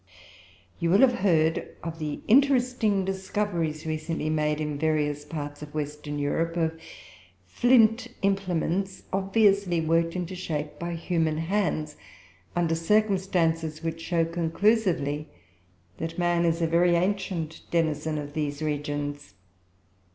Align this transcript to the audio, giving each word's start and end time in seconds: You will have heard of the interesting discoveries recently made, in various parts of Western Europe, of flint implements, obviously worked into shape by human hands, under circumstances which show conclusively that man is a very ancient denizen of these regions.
You 0.79 0.89
will 0.89 1.01
have 1.01 1.19
heard 1.19 1.75
of 1.83 1.99
the 1.99 2.21
interesting 2.27 3.05
discoveries 3.05 3.85
recently 3.85 4.31
made, 4.31 4.59
in 4.59 4.79
various 4.79 5.23
parts 5.25 5.61
of 5.61 5.75
Western 5.75 6.17
Europe, 6.17 6.57
of 6.57 6.75
flint 7.45 8.07
implements, 8.23 9.03
obviously 9.13 9.79
worked 9.79 10.15
into 10.15 10.33
shape 10.35 10.79
by 10.79 10.95
human 10.95 11.37
hands, 11.37 11.97
under 12.55 12.73
circumstances 12.73 13.83
which 13.83 14.01
show 14.01 14.25
conclusively 14.25 15.27
that 15.99 16.17
man 16.17 16.45
is 16.45 16.63
a 16.63 16.67
very 16.67 16.95
ancient 16.95 17.61
denizen 17.69 18.17
of 18.17 18.33
these 18.33 18.63
regions. 18.63 19.35